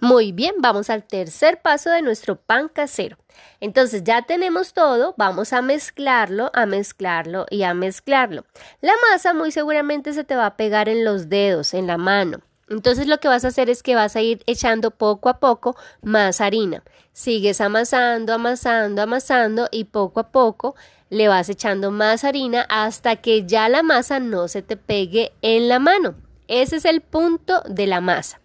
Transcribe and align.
Muy 0.00 0.30
bien, 0.30 0.54
vamos 0.58 0.90
al 0.90 1.02
tercer 1.02 1.60
paso 1.60 1.90
de 1.90 2.02
nuestro 2.02 2.36
pan 2.36 2.68
casero. 2.68 3.16
Entonces 3.60 4.04
ya 4.04 4.22
tenemos 4.22 4.72
todo, 4.72 5.14
vamos 5.18 5.52
a 5.52 5.60
mezclarlo, 5.60 6.52
a 6.54 6.66
mezclarlo 6.66 7.46
y 7.50 7.64
a 7.64 7.74
mezclarlo. 7.74 8.44
La 8.80 8.92
masa 9.10 9.34
muy 9.34 9.50
seguramente 9.50 10.12
se 10.12 10.22
te 10.22 10.36
va 10.36 10.46
a 10.46 10.56
pegar 10.56 10.88
en 10.88 11.04
los 11.04 11.28
dedos, 11.28 11.74
en 11.74 11.88
la 11.88 11.98
mano. 11.98 12.38
Entonces 12.68 13.08
lo 13.08 13.18
que 13.18 13.26
vas 13.26 13.44
a 13.44 13.48
hacer 13.48 13.70
es 13.70 13.82
que 13.82 13.96
vas 13.96 14.14
a 14.14 14.20
ir 14.20 14.42
echando 14.46 14.92
poco 14.92 15.30
a 15.30 15.40
poco 15.40 15.76
más 16.02 16.40
harina. 16.40 16.84
Sigues 17.12 17.60
amasando, 17.60 18.34
amasando, 18.34 19.02
amasando 19.02 19.68
y 19.72 19.84
poco 19.84 20.20
a 20.20 20.30
poco 20.30 20.76
le 21.10 21.26
vas 21.26 21.48
echando 21.48 21.90
más 21.90 22.22
harina 22.22 22.66
hasta 22.68 23.16
que 23.16 23.46
ya 23.46 23.68
la 23.68 23.82
masa 23.82 24.20
no 24.20 24.46
se 24.46 24.62
te 24.62 24.76
pegue 24.76 25.32
en 25.42 25.68
la 25.68 25.80
mano. 25.80 26.14
Ese 26.46 26.76
es 26.76 26.84
el 26.84 27.00
punto 27.00 27.62
de 27.68 27.86
la 27.86 28.00
masa. 28.00 28.40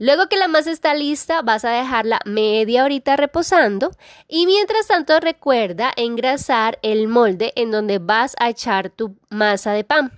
Luego 0.00 0.28
que 0.28 0.38
la 0.38 0.48
masa 0.48 0.70
está 0.70 0.94
lista, 0.94 1.42
vas 1.42 1.62
a 1.66 1.72
dejarla 1.72 2.20
media 2.24 2.84
horita 2.84 3.16
reposando 3.16 3.90
y 4.28 4.46
mientras 4.46 4.86
tanto 4.86 5.20
recuerda 5.20 5.92
engrasar 5.94 6.78
el 6.80 7.06
molde 7.06 7.52
en 7.54 7.70
donde 7.70 7.98
vas 7.98 8.34
a 8.38 8.48
echar 8.48 8.88
tu 8.88 9.18
masa 9.28 9.72
de 9.72 9.84
pan. 9.84 10.10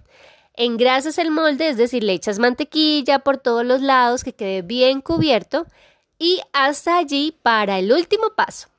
Engrasas 0.55 1.19
el 1.19 1.33
molde, 1.33 1.69
es 1.69 1.77
decir, 1.79 2.05
le 2.05 2.13
echas 2.13 2.39
mantequilla 2.39 3.19
por 3.19 3.39
todos 3.39 3.67
los 3.67 3.81
lados 3.81 4.23
que 4.23 4.35
quede 4.35 4.63
bien 4.63 5.01
cubierto 5.01 5.67
y 6.17 6.41
hasta 6.53 6.97
allí 6.97 7.37
para 7.43 7.81
el 7.81 7.93
último 7.93 8.35
paso. 8.37 8.72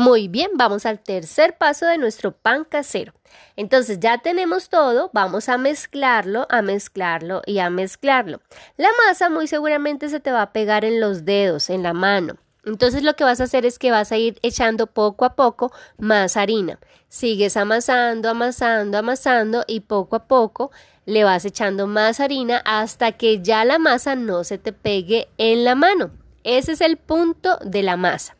Muy 0.00 0.28
bien, 0.28 0.52
vamos 0.54 0.86
al 0.86 0.98
tercer 0.98 1.58
paso 1.58 1.84
de 1.84 1.98
nuestro 1.98 2.32
pan 2.32 2.64
casero. 2.64 3.12
Entonces 3.54 4.00
ya 4.00 4.16
tenemos 4.16 4.70
todo, 4.70 5.10
vamos 5.12 5.50
a 5.50 5.58
mezclarlo, 5.58 6.46
a 6.48 6.62
mezclarlo 6.62 7.42
y 7.44 7.58
a 7.58 7.68
mezclarlo. 7.68 8.40
La 8.78 8.88
masa 9.06 9.28
muy 9.28 9.46
seguramente 9.46 10.08
se 10.08 10.18
te 10.18 10.32
va 10.32 10.40
a 10.40 10.52
pegar 10.54 10.86
en 10.86 11.00
los 11.00 11.26
dedos, 11.26 11.68
en 11.68 11.82
la 11.82 11.92
mano. 11.92 12.36
Entonces 12.64 13.02
lo 13.02 13.14
que 13.14 13.24
vas 13.24 13.42
a 13.42 13.44
hacer 13.44 13.66
es 13.66 13.78
que 13.78 13.90
vas 13.90 14.10
a 14.10 14.16
ir 14.16 14.38
echando 14.40 14.86
poco 14.86 15.26
a 15.26 15.36
poco 15.36 15.70
más 15.98 16.38
harina. 16.38 16.78
Sigues 17.10 17.58
amasando, 17.58 18.30
amasando, 18.30 18.96
amasando 18.96 19.64
y 19.66 19.80
poco 19.80 20.16
a 20.16 20.24
poco 20.24 20.70
le 21.04 21.24
vas 21.24 21.44
echando 21.44 21.86
más 21.86 22.20
harina 22.20 22.62
hasta 22.64 23.12
que 23.12 23.42
ya 23.42 23.66
la 23.66 23.78
masa 23.78 24.14
no 24.14 24.44
se 24.44 24.56
te 24.56 24.72
pegue 24.72 25.28
en 25.36 25.62
la 25.62 25.74
mano. 25.74 26.10
Ese 26.42 26.72
es 26.72 26.80
el 26.80 26.96
punto 26.96 27.58
de 27.58 27.82
la 27.82 27.98
masa. 27.98 28.34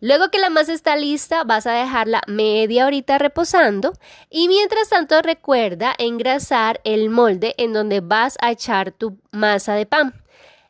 Luego 0.00 0.30
que 0.30 0.38
la 0.38 0.48
masa 0.48 0.72
está 0.72 0.96
lista, 0.96 1.42
vas 1.42 1.66
a 1.66 1.72
dejarla 1.72 2.22
media 2.28 2.86
horita 2.86 3.18
reposando 3.18 3.92
y 4.30 4.46
mientras 4.46 4.88
tanto 4.88 5.20
recuerda 5.22 5.94
engrasar 5.98 6.80
el 6.84 7.10
molde 7.10 7.54
en 7.58 7.72
donde 7.72 8.00
vas 8.00 8.36
a 8.40 8.52
echar 8.52 8.92
tu 8.92 9.18
masa 9.32 9.74
de 9.74 9.86
pan. 9.86 10.14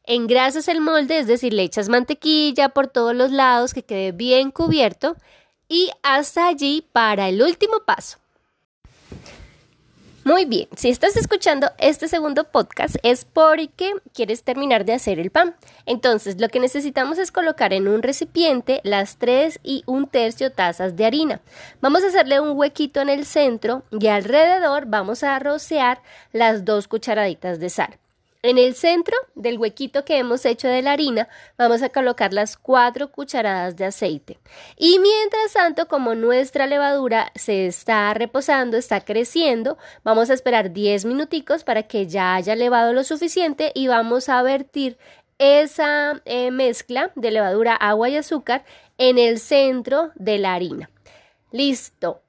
Engrasas 0.04 0.68
el 0.68 0.80
molde, 0.80 1.18
es 1.18 1.26
decir, 1.26 1.52
le 1.52 1.64
echas 1.64 1.90
mantequilla 1.90 2.70
por 2.70 2.86
todos 2.88 3.14
los 3.14 3.30
lados 3.30 3.74
que 3.74 3.82
quede 3.82 4.12
bien 4.12 4.50
cubierto 4.50 5.16
y 5.68 5.90
hasta 6.02 6.48
allí 6.48 6.86
para 6.92 7.28
el 7.28 7.42
último 7.42 7.80
paso. 7.84 8.18
Muy 10.28 10.44
bien, 10.44 10.68
si 10.76 10.90
estás 10.90 11.16
escuchando 11.16 11.70
este 11.78 12.06
segundo 12.06 12.44
podcast 12.44 12.96
es 13.02 13.24
porque 13.24 13.94
quieres 14.12 14.42
terminar 14.42 14.84
de 14.84 14.92
hacer 14.92 15.18
el 15.18 15.30
pan. 15.30 15.56
Entonces, 15.86 16.38
lo 16.38 16.50
que 16.50 16.60
necesitamos 16.60 17.16
es 17.16 17.32
colocar 17.32 17.72
en 17.72 17.88
un 17.88 18.02
recipiente 18.02 18.82
las 18.84 19.16
3 19.16 19.58
y 19.62 19.84
un 19.86 20.06
tercio 20.06 20.52
tazas 20.52 20.96
de 20.96 21.06
harina. 21.06 21.40
Vamos 21.80 22.04
a 22.04 22.08
hacerle 22.08 22.40
un 22.40 22.58
huequito 22.58 23.00
en 23.00 23.08
el 23.08 23.24
centro 23.24 23.84
y 23.90 24.08
alrededor 24.08 24.84
vamos 24.84 25.22
a 25.22 25.38
rociar 25.38 26.02
las 26.30 26.66
dos 26.66 26.88
cucharaditas 26.88 27.58
de 27.58 27.70
sal. 27.70 27.98
En 28.42 28.56
el 28.56 28.76
centro 28.76 29.16
del 29.34 29.58
huequito 29.58 30.04
que 30.04 30.18
hemos 30.18 30.44
hecho 30.44 30.68
de 30.68 30.80
la 30.80 30.92
harina 30.92 31.28
vamos 31.56 31.82
a 31.82 31.88
colocar 31.88 32.32
las 32.32 32.56
cuatro 32.56 33.10
cucharadas 33.10 33.74
de 33.74 33.84
aceite. 33.84 34.38
Y 34.76 35.00
mientras 35.00 35.54
tanto, 35.54 35.88
como 35.88 36.14
nuestra 36.14 36.68
levadura 36.68 37.32
se 37.34 37.66
está 37.66 38.14
reposando, 38.14 38.76
está 38.76 39.00
creciendo, 39.00 39.76
vamos 40.04 40.30
a 40.30 40.34
esperar 40.34 40.72
10 40.72 41.04
minuticos 41.04 41.64
para 41.64 41.82
que 41.82 42.06
ya 42.06 42.36
haya 42.36 42.54
levado 42.54 42.92
lo 42.92 43.02
suficiente 43.02 43.72
y 43.74 43.88
vamos 43.88 44.28
a 44.28 44.40
vertir 44.42 44.98
esa 45.38 46.22
eh, 46.24 46.52
mezcla 46.52 47.10
de 47.16 47.32
levadura, 47.32 47.74
agua 47.74 48.08
y 48.08 48.16
azúcar 48.16 48.64
en 48.98 49.18
el 49.18 49.40
centro 49.40 50.12
de 50.14 50.38
la 50.38 50.54
harina. 50.54 50.90
Listo. 51.50 52.22